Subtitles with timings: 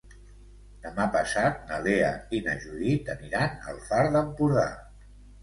[0.85, 2.07] Demà passat na Lea
[2.39, 4.67] i na Judit aniran al Far d'Empordà.